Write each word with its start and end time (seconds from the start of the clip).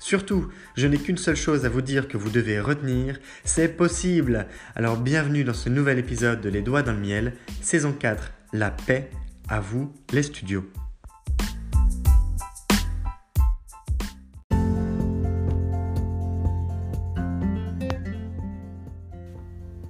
Surtout, 0.00 0.48
je 0.76 0.86
n'ai 0.86 0.96
qu'une 0.96 1.18
seule 1.18 1.36
chose 1.36 1.64
à 1.64 1.68
vous 1.68 1.82
dire 1.82 2.06
que 2.06 2.16
vous 2.16 2.30
devez 2.30 2.60
retenir, 2.60 3.18
c'est 3.44 3.76
possible. 3.76 4.46
Alors 4.76 4.96
bienvenue 4.96 5.42
dans 5.42 5.54
ce 5.54 5.68
nouvel 5.68 5.98
épisode 5.98 6.40
de 6.40 6.48
Les 6.48 6.62
Doigts 6.62 6.82
dans 6.82 6.92
le 6.92 7.00
Miel, 7.00 7.32
saison 7.62 7.92
4, 7.92 8.32
La 8.52 8.70
paix, 8.70 9.10
à 9.48 9.58
vous 9.58 9.92
les 10.12 10.22
studios. 10.22 10.70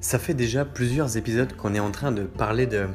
Ça 0.01 0.19
fait 0.19 0.33
déjà 0.33 0.65
plusieurs 0.65 1.19
épisodes 1.19 1.55
qu'on 1.55 1.75
est 1.75 1.81
en 1.81 1.91
train 1.91 2.13
de 2.13 2.23
parler 2.23 2.67
de, 2.67 2.87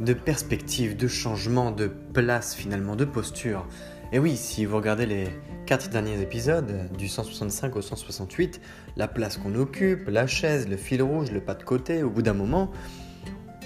de 0.00 0.12
perspective, 0.12 0.94
de 0.94 1.08
changement, 1.08 1.70
de 1.70 1.86
place 1.86 2.54
finalement, 2.54 2.96
de 2.96 3.06
posture. 3.06 3.66
Et 4.12 4.18
oui, 4.18 4.36
si 4.36 4.66
vous 4.66 4.76
regardez 4.76 5.06
les 5.06 5.28
quatre 5.66 5.88
derniers 5.88 6.20
épisodes, 6.20 6.90
du 6.96 7.08
165 7.08 7.76
au 7.76 7.82
168, 7.82 8.60
la 8.96 9.08
place 9.08 9.36
qu'on 9.36 9.54
occupe, 9.54 10.08
la 10.08 10.26
chaise, 10.26 10.68
le 10.68 10.76
fil 10.76 11.02
rouge, 11.02 11.30
le 11.30 11.40
pas 11.40 11.54
de 11.54 11.62
côté, 11.62 12.02
au 12.02 12.10
bout 12.10 12.22
d'un 12.22 12.34
moment, 12.34 12.70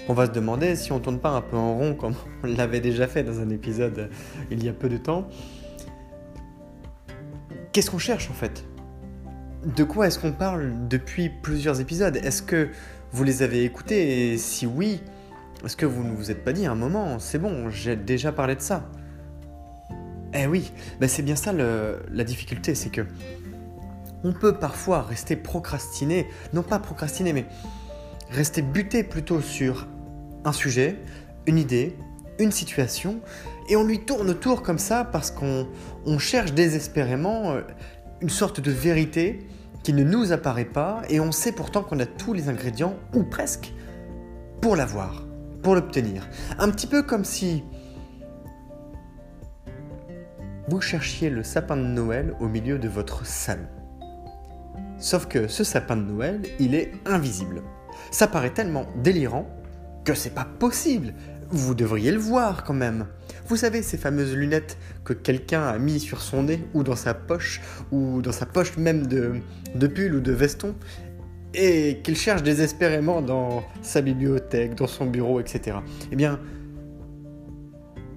on 0.07 0.13
va 0.13 0.25
se 0.25 0.31
demander 0.31 0.75
si 0.75 0.91
on 0.91 0.99
tourne 0.99 1.19
pas 1.19 1.31
un 1.31 1.41
peu 1.41 1.57
en 1.57 1.75
rond 1.77 1.93
comme 1.93 2.15
on 2.43 2.47
l'avait 2.47 2.79
déjà 2.79 3.07
fait 3.07 3.23
dans 3.23 3.39
un 3.39 3.49
épisode 3.49 4.09
il 4.49 4.63
y 4.63 4.69
a 4.69 4.73
peu 4.73 4.89
de 4.89 4.97
temps. 4.97 5.27
Qu'est-ce 7.71 7.91
qu'on 7.91 7.99
cherche 7.99 8.29
en 8.29 8.33
fait? 8.33 8.65
De 9.75 9.83
quoi 9.83 10.07
est-ce 10.07 10.17
qu'on 10.17 10.31
parle 10.31 10.87
depuis 10.87 11.29
plusieurs 11.29 11.79
épisodes? 11.81 12.15
Est-ce 12.15 12.41
que 12.41 12.69
vous 13.11 13.23
les 13.23 13.43
avez 13.43 13.63
écoutés? 13.63 14.31
Et 14.31 14.37
si 14.37 14.65
oui, 14.65 15.01
est-ce 15.63 15.75
que 15.75 15.85
vous 15.85 16.03
ne 16.03 16.13
vous 16.13 16.31
êtes 16.31 16.43
pas 16.43 16.53
dit 16.53 16.65
à 16.65 16.71
un 16.71 16.75
moment, 16.75 17.19
c'est 17.19 17.39
bon, 17.39 17.69
j'ai 17.69 17.95
déjà 17.95 18.31
parlé 18.31 18.55
de 18.55 18.61
ça? 18.61 18.89
Eh 20.33 20.47
oui, 20.47 20.71
ben 20.99 21.09
c'est 21.09 21.23
bien 21.23 21.35
ça 21.35 21.53
la 21.53 22.23
difficulté, 22.23 22.75
c'est 22.75 22.89
que 22.89 23.05
on 24.23 24.33
peut 24.33 24.53
parfois 24.53 25.01
rester 25.01 25.35
procrastiné, 25.35 26.27
non 26.53 26.63
pas 26.63 26.79
procrastiné, 26.79 27.33
mais 27.33 27.45
rester 28.29 28.61
buté 28.61 29.03
plutôt 29.03 29.41
sur 29.41 29.87
un 30.45 30.51
sujet, 30.51 30.99
une 31.45 31.57
idée, 31.57 31.95
une 32.37 32.51
situation, 32.51 33.21
et 33.69 33.75
on 33.75 33.83
lui 33.83 33.99
tourne 33.99 34.29
autour 34.29 34.61
comme 34.61 34.77
ça 34.77 35.03
parce 35.03 35.31
qu'on 35.31 35.67
cherche 36.19 36.53
désespérément 36.53 37.51
euh, 37.51 37.61
une 38.21 38.29
sorte 38.29 38.59
de 38.59 38.71
vérité 38.71 39.39
qui 39.83 39.93
ne 39.93 40.03
nous 40.03 40.31
apparaît 40.31 40.65
pas, 40.65 41.01
et 41.09 41.19
on 41.19 41.31
sait 41.31 41.53
pourtant 41.53 41.83
qu'on 41.83 41.99
a 41.99 42.05
tous 42.05 42.33
les 42.33 42.49
ingrédients, 42.49 42.95
ou 43.13 43.23
presque, 43.23 43.73
pour 44.61 44.75
l'avoir, 44.75 45.25
pour 45.63 45.75
l'obtenir. 45.75 46.27
Un 46.57 46.69
petit 46.69 46.87
peu 46.87 47.03
comme 47.03 47.23
si 47.23 47.63
vous 50.69 50.81
cherchiez 50.81 51.31
le 51.31 51.43
sapin 51.43 51.75
de 51.75 51.81
Noël 51.81 52.35
au 52.39 52.47
milieu 52.47 52.77
de 52.77 52.87
votre 52.87 53.25
salon. 53.25 53.65
Sauf 54.99 55.25
que 55.25 55.47
ce 55.47 55.63
sapin 55.63 55.97
de 55.97 56.03
Noël, 56.03 56.41
il 56.59 56.75
est 56.75 56.91
invisible. 57.07 57.63
Ça 58.11 58.27
paraît 58.27 58.51
tellement 58.51 58.85
délirant 59.01 59.49
que 60.05 60.13
c'est 60.13 60.35
pas 60.35 60.45
possible. 60.45 61.15
Vous 61.49 61.73
devriez 61.73 62.11
le 62.11 62.19
voir 62.19 62.63
quand 62.63 62.75
même. 62.75 63.07
Vous 63.47 63.55
savez, 63.55 63.81
ces 63.81 63.97
fameuses 63.97 64.35
lunettes 64.35 64.77
que 65.03 65.13
quelqu'un 65.13 65.63
a 65.63 65.79
mis 65.79 65.99
sur 65.99 66.21
son 66.21 66.43
nez 66.43 66.63
ou 66.75 66.83
dans 66.83 66.95
sa 66.95 67.15
poche, 67.15 67.61
ou 67.91 68.21
dans 68.21 68.31
sa 68.31 68.45
poche 68.45 68.77
même 68.77 69.07
de, 69.07 69.37
de 69.73 69.87
pull 69.87 70.13
ou 70.13 70.21
de 70.21 70.31
veston, 70.31 70.75
et 71.55 71.99
qu'il 72.03 72.15
cherche 72.15 72.43
désespérément 72.43 73.23
dans 73.23 73.63
sa 73.81 74.01
bibliothèque, 74.01 74.75
dans 74.75 74.85
son 74.85 75.07
bureau, 75.07 75.39
etc. 75.39 75.77
Eh 76.11 76.15
bien, 76.15 76.39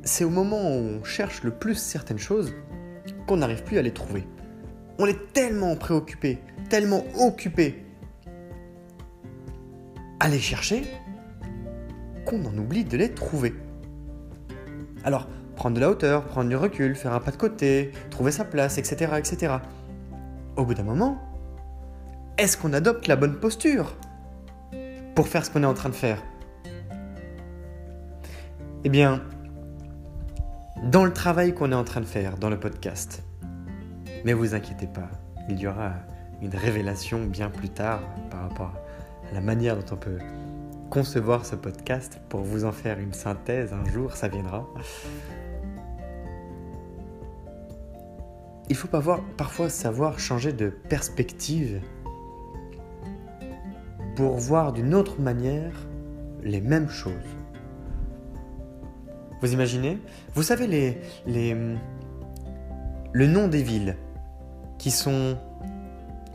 c'est 0.05 0.25
au 0.25 0.31
moment 0.31 0.61
où 0.61 1.01
on 1.01 1.05
cherche 1.05 1.43
le 1.43 1.51
plus 1.51 1.75
certaines 1.75 2.19
choses 2.19 2.55
qu'on 3.27 3.37
n'arrive 3.39 3.63
plus 3.63 3.79
à 3.79 3.83
les 3.83 3.93
trouver. 3.93 4.27
On 4.99 5.07
est 5.07 5.33
tellement 5.33 5.77
préoccupé, 5.77 6.39
tellement 6.69 7.05
occupé 7.19 7.85
à 10.21 10.29
les 10.29 10.39
chercher 10.39 10.85
qu'on 12.25 12.45
en 12.45 12.57
oublie 12.57 12.85
de 12.85 12.97
les 12.97 13.13
trouver. 13.13 13.55
Alors, 15.05 15.29
prendre 15.57 15.77
de 15.77 15.81
la 15.81 15.91
hauteur, 15.91 16.25
prendre 16.25 16.49
du 16.49 16.57
recul, 16.57 16.95
faire 16.95 17.13
un 17.13 17.21
pas 17.21 17.31
de 17.31 17.37
côté, 17.37 17.93
trouver 18.11 18.31
sa 18.31 18.45
place, 18.45 18.79
etc. 18.79 19.13
etc. 19.19 19.57
Au 20.57 20.65
bout 20.65 20.75
d'un 20.75 20.83
moment, 20.83 21.19
est-ce 22.39 22.57
qu'on 22.57 22.73
adopte 22.73 23.09
la 23.09 23.17
bonne 23.17 23.39
posture 23.39 23.97
pour 25.15 25.29
faire 25.29 25.45
ce 25.45 25.51
qu'on 25.51 25.63
est 25.63 25.67
en 25.67 25.75
train 25.75 25.89
de 25.89 25.95
faire? 25.95 26.23
Eh 28.85 28.89
bien, 28.89 29.23
dans 30.91 31.05
le 31.05 31.13
travail 31.13 31.55
qu'on 31.55 31.71
est 31.71 31.77
en 31.77 31.85
train 31.85 32.01
de 32.01 32.07
faire 32.07 32.37
dans 32.39 32.51
le 32.51 32.59
podcast. 32.59 33.23
Mais 34.25 34.33
vous 34.33 34.55
inquiétez 34.55 34.89
pas, 34.89 35.09
il 35.49 35.61
y 35.61 35.67
aura 35.67 35.93
une 36.41 36.55
révélation 36.55 37.25
bien 37.25 37.51
plus 37.51 37.69
tard 37.69 38.01
par 38.31 38.49
rapport 38.49 38.73
à 39.31 39.35
la 39.35 39.41
manière 39.41 39.77
dont 39.77 39.95
on 39.95 39.97
peut 39.97 40.19
concevoir 40.91 41.47
ce 41.47 41.55
podcast 41.55 42.21
pour 42.29 42.41
vous 42.41 42.65
en 42.65 42.73
faire 42.73 42.99
une 42.99 43.13
synthèse 43.13 43.73
un 43.73 43.85
jour, 43.89 44.17
ça 44.17 44.27
viendra. 44.27 44.67
Il 48.69 48.75
faut 48.75 48.89
parfois 48.89 49.69
savoir 49.69 50.19
changer 50.19 50.53
de 50.53 50.69
perspective 50.69 51.81
pour 54.17 54.37
voir 54.37 54.73
d'une 54.73 54.95
autre 54.95 55.21
manière 55.21 55.87
les 56.43 56.61
mêmes 56.61 56.89
choses. 56.89 57.13
Vous 59.43 59.53
imaginez? 59.53 59.99
Vous 60.35 60.45
savez 60.45 60.69
les, 60.69 60.99
les, 61.27 61.57
le 63.13 63.27
nom 63.27 63.49
des 63.49 63.65
villes 63.65 63.97
qui 64.79 64.93
sont 64.93 65.37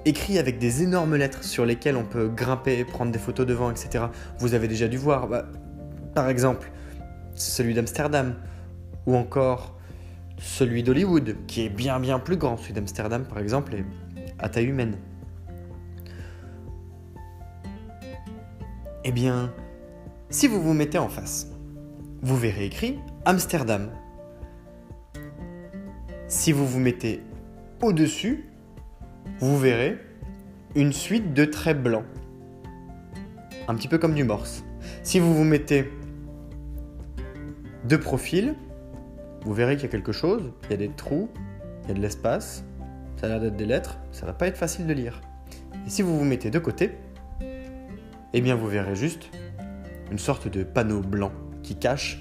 écrits 0.04 0.38
avec 0.38 0.59
des 0.59 0.83
énormes 0.83 1.15
lettres 1.15 1.45
sur 1.45 1.65
lesquelles 1.65 1.95
on 1.95 2.04
peut 2.04 2.27
grimper, 2.27 2.83
prendre 2.83 3.13
des 3.13 3.19
photos 3.19 3.45
devant, 3.45 3.71
etc. 3.71 4.06
Vous 4.39 4.54
avez 4.54 4.68
déjà 4.68 4.89
dû 4.89 4.98
voir, 4.98 5.30
bah, 5.30 5.45
par 6.15 6.27
exemple, 6.27 6.69
celui 7.33 7.74
d'Amsterdam, 7.74 8.36
ou 9.06 9.15
encore 9.15 9.77
celui 10.38 10.83
d'Hollywood, 10.83 11.38
qui 11.48 11.65
est 11.65 11.69
bien 11.69 12.00
bien 12.01 12.19
plus 12.19 12.36
grand, 12.36 12.57
celui 12.57 12.74
d'Amsterdam 12.74 13.24
par 13.25 13.39
exemple, 13.39 13.74
est 13.74 13.86
à 14.38 14.50
taille 14.50 14.65
humaine. 14.65 14.98
Eh 19.06 19.13
bien, 19.13 19.53
si 20.30 20.48
vous 20.48 20.62
vous 20.62 20.74
mettez 20.74 20.98
en 20.98 21.07
face, 21.07 21.48
vous 22.22 22.38
verrez 22.38 22.66
écrit 22.66 23.00
Amsterdam. 23.25 23.90
Si 26.28 26.52
vous 26.52 26.66
vous 26.66 26.80
mettez 26.80 27.22
au-dessus, 27.81 28.46
vous 29.40 29.58
verrez 29.58 29.98
une 30.75 30.92
suite 30.92 31.34
de 31.34 31.46
traits 31.46 31.81
blancs. 31.81 32.06
Un 33.68 33.75
petit 33.75 33.88
peu 33.88 33.98
comme 33.98 34.16
du 34.16 34.24
morse. 34.24 34.64
Si 35.04 35.19
vous 35.19 35.34
vous 35.34 35.44
mettez 35.44 35.92
de 37.86 37.98
profil, 37.98 38.56
vous 39.46 39.54
verrez 39.54 39.75
qu'il 39.75 39.86
y 39.86 39.88
a 39.88 39.92
quelque 39.92 40.12
chose, 40.12 40.52
il 40.66 40.72
y 40.72 40.74
a 40.74 40.78
des 40.78 40.90
trous, 40.90 41.30
il 41.84 41.90
y 41.90 41.92
a 41.92 41.94
de 41.94 42.02
l'espace, 42.02 42.63
ça 43.18 43.28
a 43.28 43.30
l'air 43.30 43.40
d'être 43.40 43.56
des 43.56 43.66
lettres, 43.66 44.00
ça 44.12 44.25
va 44.25 44.34
pas 44.34 44.48
être 44.48 44.58
facile 44.58 44.88
de 44.88 44.94
lire. 44.94 45.22
Et 45.86 45.90
si 45.90 46.02
vous 46.02 46.18
vous 46.18 46.25
mettez 46.25 46.50
de 46.50 46.60
côté, 46.60 46.92
eh 48.34 48.42
bien 48.42 48.56
vous 48.56 48.68
verrez 48.68 48.96
juste 48.96 49.30
une 50.12 50.20
sorte 50.20 50.48
de 50.48 50.63
panneau 50.63 51.02
blanc 51.02 51.31
qui 51.68 51.75
cache 51.75 52.19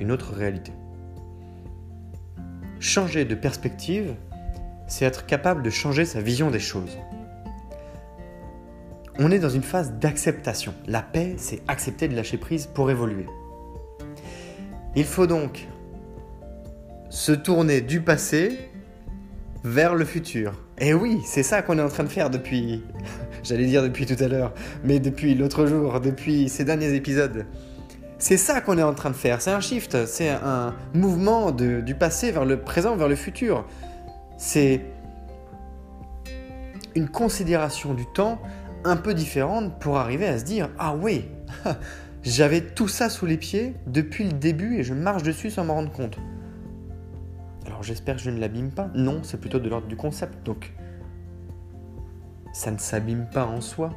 une 0.00 0.10
autre 0.10 0.34
réalité. 0.34 0.72
Changer 2.80 3.24
de 3.24 3.36
perspective, 3.36 4.16
c'est 4.88 5.04
être 5.04 5.26
capable 5.26 5.62
de 5.62 5.70
changer 5.70 6.04
sa 6.04 6.20
vision 6.20 6.50
des 6.50 6.58
choses. 6.58 6.98
On 9.20 9.30
est 9.30 9.38
dans 9.38 9.48
une 9.48 9.62
phase 9.62 9.92
d'acceptation. 9.92 10.74
La 10.88 11.02
paix, 11.02 11.36
c'est 11.38 11.62
accepter 11.68 12.08
de 12.08 12.16
lâcher 12.16 12.36
prise 12.36 12.66
pour 12.66 12.90
évoluer. 12.90 13.26
Il 14.96 15.04
faut 15.04 15.28
donc 15.28 15.68
se 17.10 17.30
tourner 17.30 17.80
du 17.80 18.00
passé 18.00 18.58
vers 19.62 19.94
le 19.94 20.04
futur. 20.04 20.60
Et 20.78 20.94
oui, 20.94 21.20
c'est 21.24 21.44
ça 21.44 21.62
qu'on 21.62 21.78
est 21.78 21.82
en 21.82 21.88
train 21.88 22.02
de 22.02 22.08
faire 22.08 22.28
depuis, 22.28 22.82
j'allais 23.44 23.66
dire 23.66 23.84
depuis 23.84 24.04
tout 24.04 24.20
à 24.22 24.26
l'heure, 24.26 24.52
mais 24.82 24.98
depuis 24.98 25.36
l'autre 25.36 25.66
jour, 25.66 26.00
depuis 26.00 26.48
ces 26.48 26.64
derniers 26.64 26.92
épisodes. 26.94 27.46
C'est 28.24 28.38
ça 28.38 28.62
qu'on 28.62 28.78
est 28.78 28.82
en 28.82 28.94
train 28.94 29.10
de 29.10 29.14
faire, 29.14 29.42
c'est 29.42 29.50
un 29.50 29.60
shift, 29.60 30.06
c'est 30.06 30.30
un 30.30 30.74
mouvement 30.94 31.52
du 31.52 31.94
passé 31.94 32.32
vers 32.32 32.46
le 32.46 32.58
présent, 32.58 32.96
vers 32.96 33.06
le 33.06 33.16
futur. 33.16 33.66
C'est 34.38 34.80
une 36.94 37.10
considération 37.10 37.92
du 37.92 38.06
temps 38.06 38.40
un 38.82 38.96
peu 38.96 39.12
différente 39.12 39.78
pour 39.78 39.98
arriver 39.98 40.26
à 40.26 40.38
se 40.38 40.44
dire, 40.44 40.70
ah 40.78 40.96
oui, 40.96 41.26
J'avais 42.22 42.62
tout 42.62 42.88
ça 42.88 43.10
sous 43.10 43.26
les 43.26 43.36
pieds 43.36 43.74
depuis 43.86 44.24
le 44.24 44.32
début 44.32 44.78
et 44.78 44.84
je 44.84 44.94
marche 44.94 45.22
dessus 45.22 45.50
sans 45.50 45.66
m'en 45.66 45.74
rendre 45.74 45.92
compte. 45.92 46.16
Alors 47.66 47.82
j'espère 47.82 48.16
que 48.16 48.22
je 48.22 48.30
ne 48.30 48.40
l'abîme 48.40 48.70
pas. 48.70 48.88
Non, 48.94 49.20
c'est 49.22 49.38
plutôt 49.38 49.58
de 49.58 49.68
l'ordre 49.68 49.86
du 49.86 49.96
concept. 49.96 50.42
Donc, 50.46 50.72
ça 52.54 52.70
ne 52.70 52.78
s'abîme 52.78 53.26
pas 53.30 53.44
en 53.44 53.60
soi. 53.60 53.90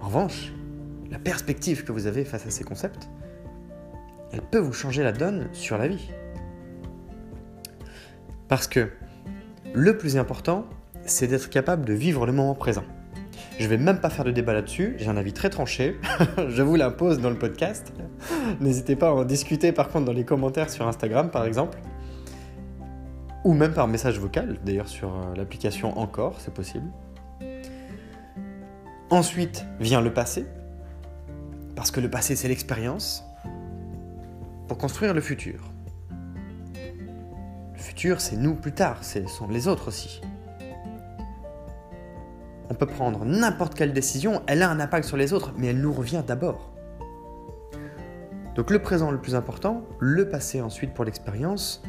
En 0.00 0.06
revanche, 0.06 0.52
la 1.10 1.18
perspective 1.18 1.84
que 1.84 1.92
vous 1.92 2.06
avez 2.06 2.24
face 2.24 2.46
à 2.46 2.50
ces 2.50 2.64
concepts, 2.64 3.08
elle 4.32 4.42
peut 4.42 4.58
vous 4.58 4.72
changer 4.72 5.02
la 5.02 5.12
donne 5.12 5.48
sur 5.52 5.78
la 5.78 5.88
vie. 5.88 6.10
Parce 8.48 8.66
que 8.66 8.90
le 9.72 9.96
plus 9.96 10.16
important, 10.16 10.66
c'est 11.06 11.26
d'être 11.26 11.50
capable 11.50 11.84
de 11.84 11.92
vivre 11.92 12.26
le 12.26 12.32
moment 12.32 12.54
présent. 12.54 12.84
Je 13.58 13.68
vais 13.68 13.78
même 13.78 14.00
pas 14.00 14.10
faire 14.10 14.24
de 14.24 14.32
débat 14.32 14.52
là-dessus, 14.52 14.96
j'ai 14.98 15.08
un 15.08 15.16
avis 15.16 15.32
très 15.32 15.50
tranché, 15.50 15.98
je 16.48 16.62
vous 16.62 16.74
l'impose 16.74 17.20
dans 17.20 17.30
le 17.30 17.38
podcast. 17.38 17.92
N'hésitez 18.60 18.96
pas 18.96 19.08
à 19.08 19.12
en 19.12 19.24
discuter 19.24 19.70
par 19.72 19.88
contre 19.88 20.06
dans 20.06 20.12
les 20.12 20.24
commentaires 20.24 20.70
sur 20.70 20.86
Instagram 20.88 21.30
par 21.30 21.46
exemple, 21.46 21.78
ou 23.44 23.52
même 23.52 23.72
par 23.72 23.86
message 23.86 24.18
vocal, 24.18 24.58
d'ailleurs 24.64 24.88
sur 24.88 25.10
euh, 25.10 25.34
l'application 25.36 25.96
Encore, 25.98 26.40
c'est 26.40 26.52
possible. 26.52 26.86
Ensuite 29.10 29.64
vient 29.78 30.00
le 30.00 30.12
passé, 30.12 30.46
parce 31.76 31.90
que 31.90 32.00
le 32.00 32.10
passé 32.10 32.36
c'est 32.36 32.48
l'expérience, 32.48 33.24
pour 34.68 34.78
construire 34.78 35.14
le 35.14 35.20
futur. 35.20 35.72
Le 37.72 37.78
futur 37.78 38.20
c'est 38.20 38.36
nous 38.36 38.54
plus 38.54 38.72
tard, 38.72 39.04
ce 39.04 39.26
sont 39.26 39.48
les 39.48 39.68
autres 39.68 39.88
aussi 39.88 40.20
on 42.70 42.74
peut 42.74 42.86
prendre 42.86 43.24
n'importe 43.24 43.74
quelle 43.74 43.92
décision, 43.92 44.42
elle 44.46 44.62
a 44.62 44.70
un 44.70 44.80
impact 44.80 45.06
sur 45.06 45.16
les 45.16 45.32
autres, 45.32 45.52
mais 45.56 45.68
elle 45.68 45.80
nous 45.80 45.92
revient 45.92 46.22
d'abord. 46.26 46.72
Donc 48.54 48.70
le 48.70 48.80
présent 48.80 49.10
le 49.10 49.20
plus 49.20 49.34
important, 49.34 49.84
le 50.00 50.28
passé 50.28 50.60
ensuite 50.60 50.94
pour 50.94 51.04
l'expérience, 51.04 51.82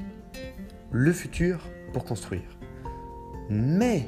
le 0.91 1.11
futur 1.11 1.67
pour 1.93 2.03
construire. 2.03 2.57
Mais 3.49 4.07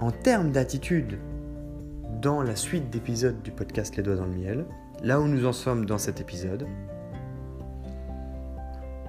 en 0.00 0.10
termes 0.10 0.50
d'attitude, 0.50 1.18
dans 2.20 2.42
la 2.42 2.56
suite 2.56 2.90
d'épisodes 2.90 3.42
du 3.42 3.50
podcast 3.50 3.96
Les 3.96 4.02
doigts 4.02 4.16
dans 4.16 4.26
le 4.26 4.36
miel, 4.36 4.66
là 5.02 5.20
où 5.20 5.26
nous 5.26 5.46
en 5.46 5.52
sommes 5.52 5.86
dans 5.86 5.98
cet 5.98 6.20
épisode, 6.20 6.66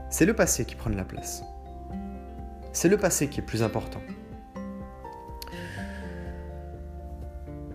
c'est 0.09 0.25
le 0.25 0.33
passé 0.33 0.65
qui 0.65 0.75
prend 0.75 0.89
la 0.89 1.03
place. 1.03 1.43
C'est 2.71 2.89
le 2.89 2.97
passé 2.97 3.27
qui 3.27 3.39
est 3.39 3.43
plus 3.43 3.63
important. 3.63 4.01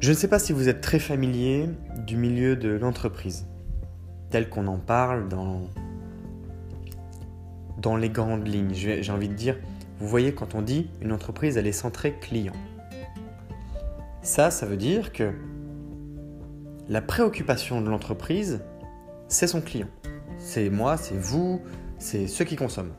Je 0.00 0.10
ne 0.10 0.14
sais 0.14 0.28
pas 0.28 0.38
si 0.38 0.52
vous 0.52 0.68
êtes 0.68 0.80
très 0.80 0.98
familier 0.98 1.68
du 2.06 2.16
milieu 2.16 2.56
de 2.56 2.70
l'entreprise, 2.70 3.46
tel 4.30 4.48
qu'on 4.48 4.66
en 4.66 4.78
parle 4.78 5.28
dans, 5.28 5.68
dans 7.78 7.96
les 7.96 8.08
grandes 8.08 8.48
lignes. 8.48 8.72
J'ai 8.72 9.12
envie 9.12 9.28
de 9.28 9.34
dire, 9.34 9.56
vous 9.98 10.08
voyez, 10.08 10.32
quand 10.32 10.54
on 10.54 10.62
dit 10.62 10.88
une 11.02 11.12
entreprise, 11.12 11.58
elle 11.58 11.66
est 11.66 11.72
centrée 11.72 12.14
client. 12.18 12.54
Ça, 14.22 14.50
ça 14.50 14.66
veut 14.66 14.76
dire 14.76 15.12
que 15.12 15.32
la 16.88 17.00
préoccupation 17.00 17.80
de 17.80 17.88
l'entreprise, 17.88 18.60
c'est 19.28 19.46
son 19.46 19.62
client. 19.62 19.88
C'est 20.36 20.68
moi, 20.68 20.98
c'est 20.98 21.16
vous, 21.16 21.62
c'est 21.98 22.26
ceux 22.26 22.44
qui 22.44 22.56
consomment, 22.56 22.92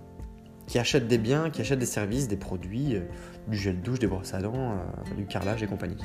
qui 0.65 0.79
achètent 0.79 1.07
des 1.07 1.19
biens, 1.19 1.51
qui 1.51 1.61
achètent 1.61 1.79
des 1.79 1.85
services, 1.85 2.27
des 2.27 2.37
produits, 2.37 2.95
euh, 2.95 3.01
du 3.47 3.57
gel 3.57 3.81
douche, 3.81 3.99
des 3.99 4.07
brosses 4.07 4.33
à 4.33 4.39
dents, 4.39 4.53
euh, 4.55 5.15
du 5.15 5.25
carrelage 5.25 5.61
et 5.61 5.67
compagnie. 5.67 5.97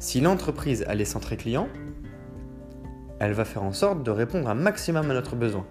Si 0.00 0.20
l'entreprise 0.20 0.84
est 0.88 1.04
centrée 1.04 1.36
client, 1.36 1.68
elle 3.20 3.32
va 3.32 3.44
faire 3.44 3.62
en 3.62 3.72
sorte 3.72 4.02
de 4.02 4.10
répondre 4.10 4.48
un 4.48 4.54
maximum 4.54 5.10
à 5.10 5.14
notre 5.14 5.36
besoin. 5.36 5.66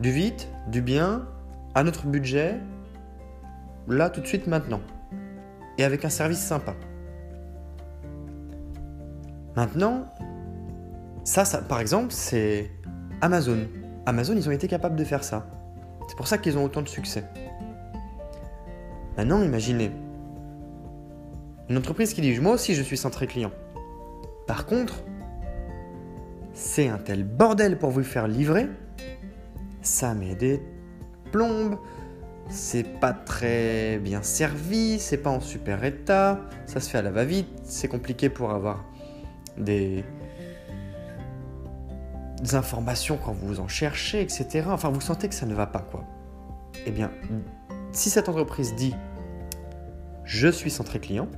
Du 0.00 0.12
vite, 0.12 0.50
du 0.68 0.82
bien, 0.82 1.26
à 1.74 1.82
notre 1.82 2.06
budget, 2.06 2.60
là 3.88 4.10
tout 4.10 4.20
de 4.20 4.26
suite 4.26 4.46
maintenant. 4.46 4.80
Et 5.78 5.84
avec 5.84 6.04
un 6.04 6.08
service 6.08 6.40
sympa. 6.40 6.74
Maintenant, 9.56 10.06
ça, 11.24 11.44
par 11.62 11.80
exemple, 11.80 12.12
c'est 12.12 12.70
Amazon. 13.20 13.58
Amazon, 14.06 14.34
ils 14.36 14.48
ont 14.48 14.52
été 14.52 14.68
capables 14.68 14.96
de 14.96 15.04
faire 15.04 15.24
ça. 15.24 15.46
C'est 16.08 16.16
pour 16.16 16.28
ça 16.28 16.38
qu'ils 16.38 16.56
ont 16.56 16.64
autant 16.64 16.82
de 16.82 16.88
succès. 16.88 17.24
Maintenant, 19.16 19.42
imaginez, 19.42 19.90
une 21.68 21.78
entreprise 21.78 22.14
qui 22.14 22.20
dit 22.20 22.38
moi 22.38 22.52
aussi 22.52 22.74
je 22.74 22.82
suis 22.82 22.96
centré 22.96 23.26
client. 23.26 23.50
Par 24.46 24.66
contre, 24.66 25.02
c'est 26.52 26.88
un 26.88 26.98
tel 26.98 27.24
bordel 27.24 27.78
pour 27.78 27.90
vous 27.90 28.02
faire 28.02 28.28
livrer, 28.28 28.68
ça 29.82 30.14
met 30.14 30.34
des 30.34 30.62
plombes, 31.32 31.76
c'est 32.48 32.84
pas 32.84 33.12
très 33.12 33.98
bien 33.98 34.22
servi, 34.22 34.98
c'est 34.98 35.18
pas 35.18 35.30
en 35.30 35.40
super 35.40 35.84
état, 35.84 36.40
ça 36.66 36.80
se 36.80 36.88
fait 36.88 36.98
à 36.98 37.02
la 37.02 37.10
va-vite, 37.10 37.48
c'est 37.64 37.88
compliqué 37.88 38.28
pour 38.28 38.50
avoir 38.50 38.84
des, 39.58 40.04
informations 42.52 43.18
quand 43.22 43.32
vous 43.32 43.60
en 43.60 43.68
cherchez, 43.68 44.20
etc. 44.20 44.66
Enfin, 44.68 44.90
vous 44.90 45.00
sentez 45.00 45.28
que 45.28 45.34
ça 45.34 45.46
ne 45.46 45.54
va 45.54 45.66
pas, 45.66 45.80
quoi. 45.80 46.04
Eh 46.86 46.90
bien, 46.90 47.10
si 47.92 48.10
cette 48.10 48.28
entreprise 48.28 48.74
dit 48.74 48.94
je 50.24 50.48
suis 50.48 50.70
centré 50.70 51.00
client, 51.00 51.28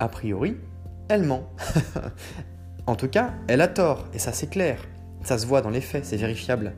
a 0.00 0.08
priori, 0.08 0.56
elle 1.08 1.22
ment. 1.22 1.44
en 2.86 2.96
tout 2.96 3.08
cas, 3.08 3.32
elle 3.46 3.60
a 3.60 3.68
tort, 3.68 4.06
et 4.12 4.18
ça 4.18 4.32
c'est 4.32 4.48
clair. 4.48 4.80
Ça 5.22 5.38
se 5.38 5.46
voit 5.46 5.60
dans 5.60 5.70
les 5.70 5.80
faits, 5.80 6.04
c'est 6.04 6.16
vérifiable. 6.16 6.74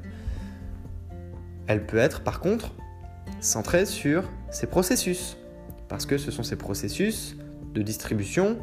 Elle 1.71 1.87
peut 1.87 1.99
être 1.99 2.23
par 2.23 2.41
contre 2.41 2.75
centrée 3.39 3.87
sur 3.87 4.25
ses 4.51 4.67
processus, 4.67 5.37
parce 5.87 6.05
que 6.05 6.19
ce 6.19 6.33
sont 6.33 6.43
ces 6.43 6.57
processus 6.57 7.37
de 7.73 7.81
distribution 7.81 8.59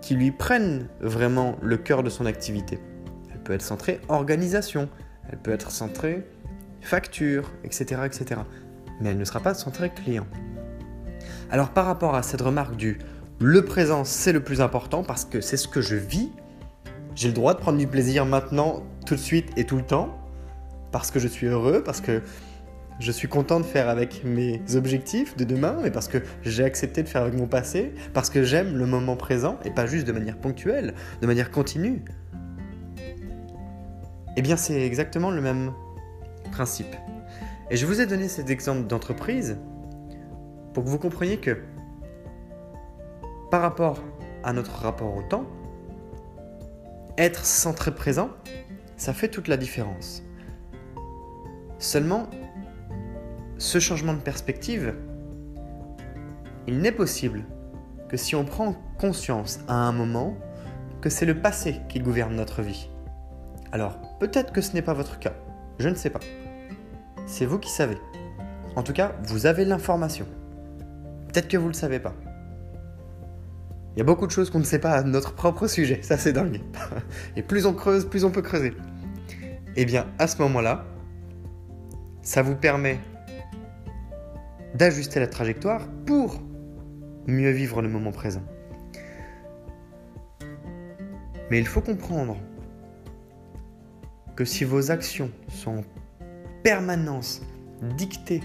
qui 0.00 0.14
lui 0.14 0.30
prennent 0.30 0.86
vraiment 1.00 1.56
le 1.60 1.76
cœur 1.76 2.04
de 2.04 2.08
son 2.08 2.26
activité. 2.26 2.78
Elle 3.32 3.40
peut 3.40 3.52
être 3.52 3.62
centrée 3.62 4.00
organisation, 4.06 4.88
elle 5.28 5.38
peut 5.38 5.50
être 5.50 5.72
centrée 5.72 6.24
facture, 6.80 7.50
etc., 7.64 8.02
etc. 8.04 8.42
Mais 9.00 9.08
elle 9.10 9.18
ne 9.18 9.24
sera 9.24 9.40
pas 9.40 9.54
centrée 9.54 9.90
client. 9.90 10.28
Alors 11.50 11.70
par 11.70 11.84
rapport 11.84 12.14
à 12.14 12.22
cette 12.22 12.42
remarque 12.42 12.76
du 12.76 13.00
le 13.40 13.64
présent, 13.64 14.04
c'est 14.04 14.32
le 14.32 14.44
plus 14.44 14.60
important 14.60 15.02
parce 15.02 15.24
que 15.24 15.40
c'est 15.40 15.56
ce 15.56 15.66
que 15.66 15.80
je 15.80 15.96
vis. 15.96 16.30
J'ai 17.16 17.26
le 17.26 17.34
droit 17.34 17.54
de 17.54 17.58
prendre 17.58 17.78
du 17.78 17.88
plaisir 17.88 18.24
maintenant, 18.24 18.84
tout 19.04 19.16
de 19.16 19.20
suite 19.20 19.48
et 19.56 19.64
tout 19.64 19.78
le 19.78 19.84
temps, 19.84 20.19
parce 20.92 21.10
que 21.10 21.18
je 21.18 21.28
suis 21.28 21.46
heureux, 21.46 21.82
parce 21.84 22.00
que 22.00 22.22
je 22.98 23.12
suis 23.12 23.28
content 23.28 23.60
de 23.60 23.64
faire 23.64 23.88
avec 23.88 24.24
mes 24.24 24.62
objectifs 24.74 25.36
de 25.36 25.44
demain, 25.44 25.78
mais 25.82 25.90
parce 25.90 26.06
que 26.06 26.18
j'ai 26.42 26.64
accepté 26.64 27.02
de 27.02 27.08
faire 27.08 27.22
avec 27.22 27.34
mon 27.34 27.46
passé, 27.46 27.94
parce 28.12 28.28
que 28.28 28.42
j'aime 28.42 28.76
le 28.76 28.86
moment 28.86 29.16
présent, 29.16 29.58
et 29.64 29.70
pas 29.70 29.86
juste 29.86 30.06
de 30.06 30.12
manière 30.12 30.36
ponctuelle, 30.36 30.94
de 31.22 31.26
manière 31.26 31.50
continue. 31.50 32.04
Eh 34.36 34.42
bien, 34.42 34.56
c'est 34.56 34.82
exactement 34.82 35.30
le 35.30 35.40
même 35.40 35.72
principe. 36.52 36.94
Et 37.70 37.76
je 37.76 37.86
vous 37.86 38.00
ai 38.00 38.06
donné 38.06 38.28
cet 38.28 38.50
exemple 38.50 38.86
d'entreprise 38.86 39.56
pour 40.74 40.84
que 40.84 40.88
vous 40.88 40.98
compreniez 40.98 41.38
que 41.38 41.62
par 43.50 43.62
rapport 43.62 44.02
à 44.44 44.52
notre 44.52 44.72
rapport 44.72 45.16
au 45.16 45.22
temps, 45.22 45.46
être 47.16 47.44
centré 47.44 47.94
présent, 47.94 48.30
ça 48.96 49.12
fait 49.12 49.28
toute 49.28 49.48
la 49.48 49.56
différence. 49.56 50.22
Seulement, 51.80 52.28
ce 53.56 53.78
changement 53.78 54.12
de 54.12 54.18
perspective, 54.18 54.94
il 56.66 56.78
n'est 56.78 56.92
possible 56.92 57.42
que 58.10 58.18
si 58.18 58.36
on 58.36 58.44
prend 58.44 58.76
conscience 58.98 59.60
à 59.66 59.74
un 59.74 59.92
moment 59.92 60.36
que 61.00 61.08
c'est 61.08 61.24
le 61.24 61.40
passé 61.40 61.76
qui 61.88 62.00
gouverne 62.00 62.36
notre 62.36 62.60
vie. 62.60 62.90
Alors, 63.72 63.98
peut-être 64.18 64.52
que 64.52 64.60
ce 64.60 64.74
n'est 64.74 64.82
pas 64.82 64.92
votre 64.92 65.18
cas, 65.18 65.32
je 65.78 65.88
ne 65.88 65.94
sais 65.94 66.10
pas. 66.10 66.20
C'est 67.26 67.46
vous 67.46 67.58
qui 67.58 67.70
savez. 67.70 67.96
En 68.76 68.82
tout 68.82 68.92
cas, 68.92 69.16
vous 69.22 69.46
avez 69.46 69.64
l'information. 69.64 70.26
Peut-être 71.28 71.48
que 71.48 71.56
vous 71.56 71.64
ne 71.64 71.70
le 71.70 71.74
savez 71.74 71.98
pas. 71.98 72.14
Il 73.96 74.00
y 74.00 74.02
a 74.02 74.04
beaucoup 74.04 74.26
de 74.26 74.32
choses 74.32 74.50
qu'on 74.50 74.58
ne 74.58 74.64
sait 74.64 74.80
pas 74.80 74.92
à 74.92 75.02
notre 75.02 75.34
propre 75.34 75.66
sujet, 75.66 76.00
ça 76.02 76.18
c'est 76.18 76.34
dingue. 76.34 76.60
Et 77.36 77.42
plus 77.42 77.64
on 77.64 77.72
creuse, 77.72 78.04
plus 78.04 78.24
on 78.24 78.30
peut 78.30 78.42
creuser. 78.42 78.74
Et 79.76 79.82
eh 79.82 79.84
bien, 79.86 80.06
à 80.18 80.26
ce 80.26 80.36
moment-là, 80.42 80.84
ça 82.30 82.42
vous 82.42 82.54
permet 82.54 83.00
d'ajuster 84.76 85.18
la 85.18 85.26
trajectoire 85.26 85.88
pour 86.06 86.40
mieux 87.26 87.50
vivre 87.50 87.82
le 87.82 87.88
moment 87.88 88.12
présent. 88.12 88.44
Mais 91.50 91.58
il 91.58 91.66
faut 91.66 91.80
comprendre 91.80 92.36
que 94.36 94.44
si 94.44 94.62
vos 94.62 94.92
actions 94.92 95.32
sont 95.48 95.78
en 95.78 95.84
permanence 96.62 97.42
dictées 97.96 98.42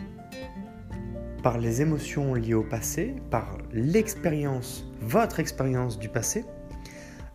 par 1.44 1.60
les 1.60 1.84
émotions 1.84 2.34
liées 2.34 2.56
au 2.56 2.64
passé, 2.64 3.14
par 3.30 3.60
l'expérience, 3.72 4.84
votre 5.00 5.40
expérience 5.40 6.00
du 6.00 6.10
passé, 6.10 6.44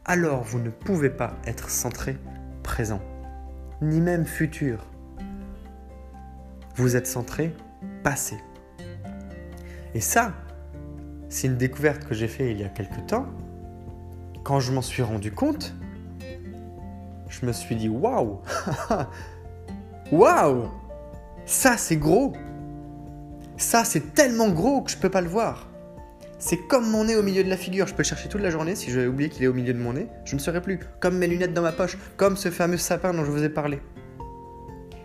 alors 0.04 0.42
vous 0.42 0.59
ne 0.59 0.71
pouvez 0.71 1.11
pas 1.11 1.37
être 1.47 1.71
centré 1.71 2.16
présent, 2.64 3.00
ni 3.80 4.00
même 4.00 4.26
futur. 4.26 4.85
Vous 6.81 6.97
êtes 6.97 7.07
centré 7.07 7.55
passé. 8.03 8.39
Et 9.93 10.01
ça, 10.01 10.33
c'est 11.29 11.47
une 11.47 11.59
découverte 11.59 12.07
que 12.07 12.15
j'ai 12.15 12.27
faite 12.27 12.53
il 12.53 12.59
y 12.59 12.65
a 12.65 12.71
quelque 12.71 13.07
temps. 13.07 13.27
Quand 14.45 14.61
je 14.61 14.73
m'en 14.73 14.81
suis 14.81 15.03
rendu 15.03 15.31
compte, 15.31 15.75
je 17.29 17.45
me 17.45 17.53
suis 17.53 17.77
dit 17.77 17.91
waouh 17.91 18.41
Waouh 20.13 20.71
Ça, 21.45 21.77
c'est 21.77 21.99
gros 21.99 22.33
Ça, 23.59 23.85
c'est 23.85 24.15
tellement 24.15 24.49
gros 24.49 24.81
que 24.81 24.91
je 24.91 24.97
peux 24.97 25.11
pas 25.11 25.21
le 25.21 25.29
voir. 25.29 25.69
C'est 26.39 26.67
comme 26.67 26.91
mon 26.91 27.05
nez 27.05 27.15
au 27.15 27.23
milieu 27.23 27.45
de 27.45 27.51
la 27.51 27.59
figure. 27.59 27.89
Je 27.89 27.95
peux 27.95 28.05
chercher 28.05 28.31
toute 28.31 28.41
la 28.41 28.49
journée. 28.49 28.75
Si 28.75 28.91
j'avais 28.91 29.07
oublié 29.07 29.29
qu'il 29.29 29.45
est 29.45 29.49
au 29.49 29.53
milieu 29.53 29.75
de 29.75 29.79
mon 29.79 29.93
nez, 29.93 30.07
je 30.25 30.35
ne 30.35 30.41
serais 30.41 30.63
plus. 30.63 30.81
Comme 30.99 31.19
mes 31.19 31.27
lunettes 31.27 31.53
dans 31.53 31.61
ma 31.61 31.73
poche. 31.73 31.99
Comme 32.17 32.39
ce 32.39 32.51
fameux 32.51 32.79
sapin 32.79 33.13
dont 33.13 33.27
je 33.27 33.31
vous 33.31 33.45
ai 33.45 33.51
parlé. 33.51 33.81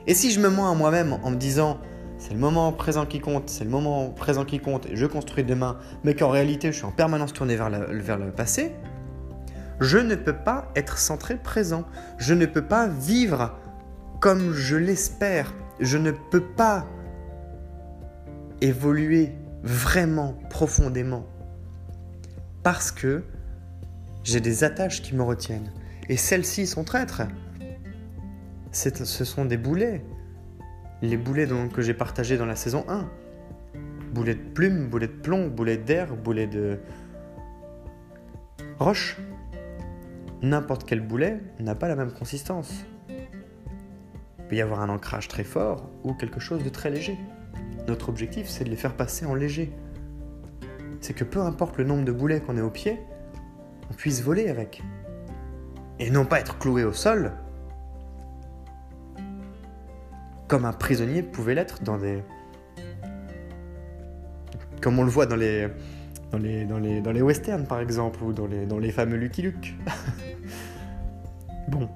Et 0.08 0.14
si 0.14 0.32
je 0.32 0.40
me 0.40 0.50
mens 0.50 0.72
à 0.72 0.76
moi-même 0.76 1.18
en 1.24 1.32
me 1.32 1.36
disant 1.36 1.80
c'est 2.18 2.34
le 2.34 2.40
moment 2.40 2.72
présent 2.72 3.06
qui 3.06 3.20
compte, 3.20 3.50
c'est 3.50 3.64
le 3.64 3.70
moment 3.70 4.10
présent 4.10 4.46
qui 4.46 4.60
compte, 4.60 4.88
je 4.94 5.06
construis 5.06 5.44
demain, 5.44 5.78
mais 6.04 6.16
qu'en 6.16 6.30
réalité 6.30 6.72
je 6.72 6.78
suis 6.78 6.86
en 6.86 6.92
permanence 6.92 7.34
tourné 7.34 7.56
vers 7.56 7.70
le, 7.70 8.00
vers 8.00 8.18
le 8.18 8.32
passé, 8.32 8.74
je 9.80 9.98
ne 9.98 10.16
peux 10.16 10.36
pas 10.36 10.72
être 10.76 10.98
centré 10.98 11.36
présent. 11.36 11.84
Je 12.18 12.34
ne 12.34 12.46
peux 12.46 12.62
pas 12.62 12.88
vivre 12.88 13.58
comme 14.22 14.54
je 14.54 14.78
l'espère. 14.78 15.54
Je 15.80 15.98
ne 15.98 16.12
peux 16.12 16.44
pas 16.44 16.86
évoluer 18.62 19.34
vraiment 19.64 20.36
profondément 20.50 21.26
parce 22.64 22.92
que 22.92 23.24
j'ai 24.24 24.40
des 24.40 24.64
attaches 24.64 25.02
qui 25.02 25.14
me 25.14 25.24
retiennent. 25.24 25.72
Et 26.08 26.18
celles-ci 26.18 26.68
sont 26.68 26.84
traîtres. 26.84 27.24
Ce 28.76 29.24
sont 29.24 29.46
des 29.46 29.58
boulets 29.58 30.02
les 31.02 31.18
boulets 31.18 31.48
que 31.74 31.82
j'ai 31.82 31.94
partagés 31.94 32.38
dans 32.38 32.46
la 32.46 32.56
saison 32.56 32.86
1. 32.88 33.10
Boulets 34.14 34.36
de 34.36 34.40
plume, 34.42 34.88
boulets 34.88 35.08
de 35.08 35.14
plomb, 35.14 35.48
boulets 35.48 35.78
d'air, 35.78 36.16
boulets 36.16 36.48
de 36.48 36.80
roche. 38.80 39.18
N'importe 40.42 40.86
quel 40.86 41.02
boulet 41.02 41.40
n'a 41.60 41.76
pas 41.76 41.88
la 41.88 41.96
même 41.96 42.12
consistance. 42.12 42.86
Il 43.10 44.46
peut 44.50 44.56
y 44.56 44.62
avoir 44.62 44.82
un 44.82 44.90
ancrage 44.90 45.28
très 45.28 45.44
fort 45.44 45.90
ou 46.04 46.14
quelque 46.14 46.40
chose 46.40 46.64
de 46.64 46.70
très 46.70 46.90
léger. 46.90 47.18
Notre 47.88 48.10
objectif, 48.10 48.48
c'est 48.48 48.64
de 48.64 48.70
les 48.70 48.76
faire 48.76 48.96
passer 48.96 49.26
en 49.26 49.36
léger. 49.36 49.72
C'est 51.02 51.14
que 51.14 51.24
peu 51.24 51.42
importe 51.42 51.78
le 51.78 51.84
nombre 51.84 52.04
de 52.04 52.12
boulets 52.12 52.42
qu'on 52.42 52.58
ait 52.58 52.62
au 52.62 52.70
pied, 52.70 53.00
on 53.90 53.94
puisse 53.94 54.22
voler 54.22 54.50
avec. 54.50 54.84
Et 56.00 56.10
non 56.10 56.26
pas 56.26 56.40
être 56.40 56.58
cloué 56.58 56.84
au 56.84 56.94
sol 56.94 57.32
comme 60.48 60.66
un 60.66 60.74
prisonnier 60.74 61.24
pouvait 61.24 61.56
l'être 61.56 61.84
dans 61.84 61.98
des. 61.98 62.24
Comme 64.82 65.00
on 65.00 65.04
le 65.04 65.10
voit 65.10 65.26
dans 65.26 65.36
les, 65.36 65.70
westerns 67.22 67.66
par 67.66 67.80
exemple, 67.80 68.24
ou 68.24 68.34
dans 68.34 68.46
les, 68.46 68.66
dans 68.66 68.78
les 68.78 68.92
fameux 68.92 69.18
Lucky 69.18 69.42
Luke. 69.42 69.74
bon, 71.68 71.90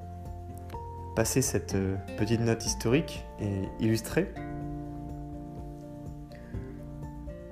passer 1.15 1.41
cette 1.41 1.75
euh, 1.75 1.95
petite 2.17 2.41
note 2.41 2.65
historique 2.65 3.25
et 3.39 3.69
illustrée. 3.79 4.33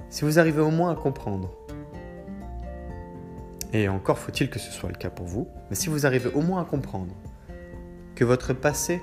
Si 0.10 0.26
vous 0.26 0.40
arrivez 0.40 0.62
au 0.62 0.72
moins 0.72 0.92
à 0.92 0.96
comprendre, 0.96 1.52
et 3.74 3.88
encore 3.88 4.18
faut-il 4.18 4.50
que 4.50 4.58
ce 4.58 4.72
soit 4.72 4.90
le 4.90 4.96
cas 4.96 5.12
pour 5.12 5.28
vous, 5.28 5.48
mais 5.70 5.76
si 5.76 5.90
vous 5.90 6.08
arrivez 6.08 6.32
au 6.34 6.42
moins 6.42 6.62
à 6.62 6.66
comprendre 6.66 7.14
que 8.16 8.26
votre 8.26 8.54
passé 8.54 9.00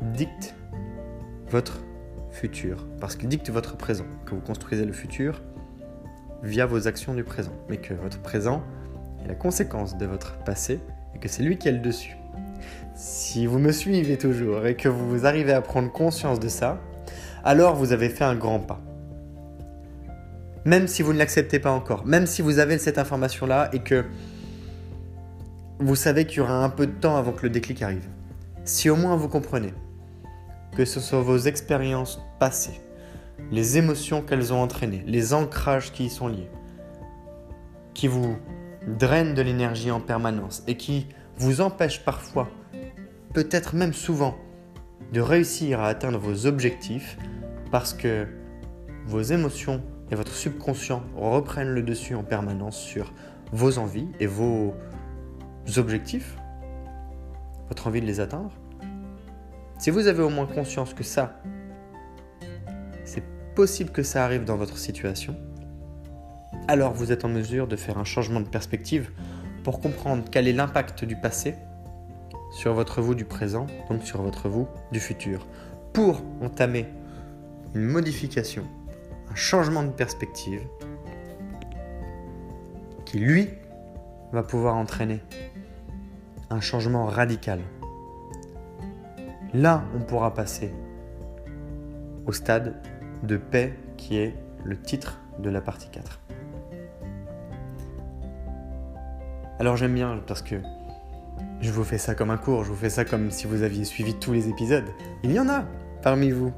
dicte 0.00 0.55
votre 1.56 1.80
futur, 2.32 2.86
parce 3.00 3.16
qu'il 3.16 3.30
dicte 3.30 3.48
votre 3.48 3.78
présent, 3.78 4.04
que 4.26 4.34
vous 4.34 4.42
construisez 4.42 4.84
le 4.84 4.92
futur 4.92 5.40
via 6.42 6.66
vos 6.66 6.86
actions 6.86 7.14
du 7.14 7.24
présent, 7.24 7.54
mais 7.70 7.78
que 7.78 7.94
votre 7.94 8.20
présent 8.20 8.62
est 9.24 9.28
la 9.28 9.34
conséquence 9.34 9.96
de 9.96 10.04
votre 10.04 10.36
passé 10.44 10.80
et 11.14 11.18
que 11.18 11.28
c'est 11.28 11.42
lui 11.42 11.56
qui 11.56 11.70
a 11.70 11.72
le 11.72 11.78
dessus. 11.78 12.14
Si 12.94 13.46
vous 13.46 13.58
me 13.58 13.72
suivez 13.72 14.18
toujours 14.18 14.66
et 14.66 14.76
que 14.76 14.90
vous 14.90 15.24
arrivez 15.24 15.54
à 15.54 15.62
prendre 15.62 15.90
conscience 15.90 16.40
de 16.40 16.48
ça, 16.48 16.78
alors 17.42 17.74
vous 17.74 17.92
avez 17.92 18.10
fait 18.10 18.24
un 18.24 18.36
grand 18.36 18.60
pas. 18.60 18.82
Même 20.66 20.88
si 20.88 21.00
vous 21.00 21.14
ne 21.14 21.18
l'acceptez 21.18 21.58
pas 21.58 21.70
encore, 21.72 22.04
même 22.04 22.26
si 22.26 22.42
vous 22.42 22.58
avez 22.58 22.76
cette 22.76 22.98
information-là 22.98 23.70
et 23.72 23.78
que 23.78 24.04
vous 25.78 25.96
savez 25.96 26.26
qu'il 26.26 26.36
y 26.36 26.40
aura 26.40 26.62
un 26.62 26.68
peu 26.68 26.86
de 26.86 26.92
temps 26.92 27.16
avant 27.16 27.32
que 27.32 27.44
le 27.44 27.50
déclic 27.50 27.80
arrive. 27.80 28.06
Si 28.66 28.90
au 28.90 28.96
moins 28.96 29.16
vous 29.16 29.30
comprenez 29.30 29.72
que 30.76 30.84
ce 30.84 31.00
soit 31.00 31.22
vos 31.22 31.38
expériences 31.38 32.20
passées, 32.38 32.80
les 33.50 33.78
émotions 33.78 34.20
qu'elles 34.20 34.52
ont 34.52 34.62
entraînées, 34.62 35.02
les 35.06 35.32
ancrages 35.32 35.90
qui 35.90 36.04
y 36.04 36.10
sont 36.10 36.28
liés, 36.28 36.50
qui 37.94 38.08
vous 38.08 38.36
drainent 38.86 39.34
de 39.34 39.40
l'énergie 39.40 39.90
en 39.90 40.00
permanence 40.00 40.62
et 40.66 40.76
qui 40.76 41.08
vous 41.38 41.62
empêchent 41.62 42.04
parfois, 42.04 42.50
peut-être 43.32 43.74
même 43.74 43.94
souvent, 43.94 44.36
de 45.12 45.20
réussir 45.20 45.80
à 45.80 45.88
atteindre 45.88 46.18
vos 46.18 46.46
objectifs 46.46 47.16
parce 47.70 47.94
que 47.94 48.26
vos 49.06 49.22
émotions 49.22 49.82
et 50.10 50.14
votre 50.14 50.32
subconscient 50.32 51.02
reprennent 51.16 51.72
le 51.72 51.82
dessus 51.82 52.14
en 52.14 52.22
permanence 52.22 52.78
sur 52.78 53.14
vos 53.50 53.78
envies 53.78 54.08
et 54.20 54.26
vos 54.26 54.74
objectifs, 55.78 56.36
votre 57.68 57.86
envie 57.86 58.02
de 58.02 58.06
les 58.06 58.20
atteindre, 58.20 58.50
si 59.78 59.90
vous 59.90 60.06
avez 60.06 60.22
au 60.22 60.30
moins 60.30 60.46
conscience 60.46 60.94
que 60.94 61.04
ça, 61.04 61.40
c'est 63.04 63.22
possible 63.54 63.90
que 63.90 64.02
ça 64.02 64.24
arrive 64.24 64.44
dans 64.44 64.56
votre 64.56 64.78
situation, 64.78 65.36
alors 66.68 66.92
vous 66.92 67.12
êtes 67.12 67.24
en 67.24 67.28
mesure 67.28 67.66
de 67.66 67.76
faire 67.76 67.98
un 67.98 68.04
changement 68.04 68.40
de 68.40 68.48
perspective 68.48 69.10
pour 69.62 69.80
comprendre 69.80 70.24
quel 70.30 70.48
est 70.48 70.52
l'impact 70.52 71.04
du 71.04 71.16
passé 71.16 71.54
sur 72.52 72.72
votre 72.72 73.02
vous 73.02 73.14
du 73.14 73.24
présent, 73.24 73.66
donc 73.90 74.02
sur 74.02 74.22
votre 74.22 74.48
vous 74.48 74.66
du 74.92 75.00
futur, 75.00 75.46
pour 75.92 76.22
entamer 76.40 76.86
une 77.74 77.84
modification, 77.84 78.64
un 79.30 79.34
changement 79.34 79.82
de 79.82 79.90
perspective 79.90 80.62
qui, 83.04 83.18
lui, 83.18 83.50
va 84.32 84.42
pouvoir 84.42 84.76
entraîner 84.76 85.20
un 86.50 86.60
changement 86.60 87.06
radical 87.06 87.60
là, 89.56 89.84
on 89.96 90.00
pourra 90.00 90.34
passer 90.34 90.72
au 92.26 92.32
stade 92.32 92.74
de 93.22 93.36
paix 93.36 93.74
qui 93.96 94.18
est 94.18 94.34
le 94.64 94.76
titre 94.76 95.20
de 95.38 95.50
la 95.50 95.60
partie 95.60 95.88
4. 95.90 96.20
Alors 99.58 99.76
j'aime 99.76 99.94
bien 99.94 100.20
parce 100.26 100.42
que 100.42 100.56
je 101.60 101.70
vous 101.70 101.84
fais 101.84 101.98
ça 101.98 102.14
comme 102.14 102.30
un 102.30 102.36
cours, 102.36 102.64
je 102.64 102.70
vous 102.70 102.76
fais 102.76 102.90
ça 102.90 103.04
comme 103.04 103.30
si 103.30 103.46
vous 103.46 103.62
aviez 103.62 103.84
suivi 103.84 104.14
tous 104.14 104.32
les 104.32 104.48
épisodes. 104.48 104.84
Il 105.24 105.32
y 105.32 105.40
en 105.40 105.48
a 105.48 105.64
parmi 106.02 106.30
vous. 106.30 106.52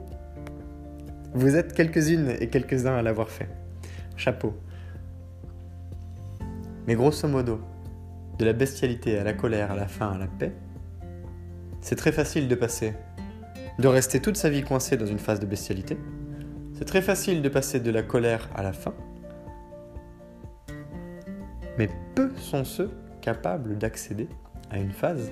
Vous 1.34 1.56
êtes 1.56 1.74
quelques-unes 1.74 2.34
et 2.40 2.48
quelques-uns 2.48 2.96
à 2.96 3.02
l'avoir 3.02 3.28
fait. 3.28 3.48
Chapeau. 4.16 4.54
Mais 6.86 6.96
grosso 6.96 7.28
modo, 7.28 7.60
de 8.38 8.44
la 8.44 8.52
bestialité 8.52 9.18
à 9.18 9.24
la 9.24 9.34
colère, 9.34 9.70
à 9.70 9.76
la 9.76 9.86
faim, 9.86 10.12
à 10.14 10.18
la 10.18 10.26
paix, 10.26 10.52
c'est 11.88 11.97
très 11.97 12.12
facile 12.12 12.49
de 12.49 12.54
passer, 12.54 12.92
de 13.78 13.88
rester 13.88 14.21
toute 14.21 14.37
sa 14.37 14.50
vie 14.50 14.62
coincé 14.62 14.99
dans 14.99 15.07
une 15.07 15.18
phase 15.18 15.40
de 15.40 15.47
bestialité. 15.47 15.97
C'est 16.75 16.85
très 16.85 17.00
facile 17.00 17.40
de 17.40 17.49
passer 17.49 17.80
de 17.80 17.90
la 17.90 18.02
colère 18.02 18.50
à 18.54 18.62
la 18.62 18.75
faim. 18.75 18.92
Mais 21.78 21.88
peu 22.14 22.30
sont 22.37 22.66
ceux 22.66 22.90
capables 23.23 23.78
d'accéder 23.78 24.28
à 24.71 24.76
une 24.76 24.90
phase 24.90 25.30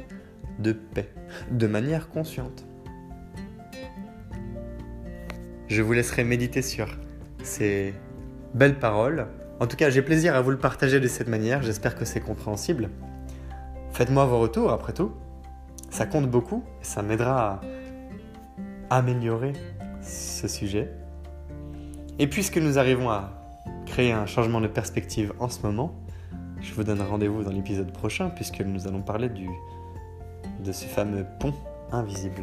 de 0.58 0.72
paix, 0.72 1.12
de 1.50 1.66
manière 1.66 2.08
consciente. 2.08 2.64
Je 5.68 5.82
vous 5.82 5.92
laisserai 5.92 6.24
méditer 6.24 6.62
sur 6.62 6.88
ces 7.42 7.92
belles 8.54 8.78
paroles. 8.78 9.26
En 9.60 9.66
tout 9.66 9.76
cas, 9.76 9.90
j'ai 9.90 10.00
plaisir 10.00 10.34
à 10.34 10.40
vous 10.40 10.52
le 10.52 10.58
partager 10.58 11.00
de 11.00 11.08
cette 11.08 11.28
manière, 11.28 11.62
j'espère 11.62 11.94
que 11.94 12.06
c'est 12.06 12.20
compréhensible. 12.20 12.88
Faites-moi 13.92 14.24
vos 14.24 14.40
retours 14.40 14.72
après 14.72 14.94
tout. 14.94 15.12
Ça 15.96 16.04
compte 16.04 16.30
beaucoup 16.30 16.62
et 16.82 16.84
ça 16.84 17.00
m'aidera 17.00 17.52
à 18.90 18.96
améliorer 18.98 19.54
ce 20.02 20.46
sujet. 20.46 20.92
Et 22.18 22.26
puisque 22.26 22.58
nous 22.58 22.78
arrivons 22.78 23.08
à 23.08 23.30
créer 23.86 24.12
un 24.12 24.26
changement 24.26 24.60
de 24.60 24.66
perspective 24.66 25.32
en 25.38 25.48
ce 25.48 25.62
moment, 25.62 25.94
je 26.60 26.74
vous 26.74 26.84
donne 26.84 27.00
rendez-vous 27.00 27.44
dans 27.44 27.50
l'épisode 27.50 27.90
prochain 27.92 28.28
puisque 28.28 28.60
nous 28.60 28.86
allons 28.86 29.00
parler 29.00 29.30
du, 29.30 29.48
de 30.62 30.70
ce 30.70 30.84
fameux 30.84 31.24
pont 31.40 31.54
invisible. 31.90 32.42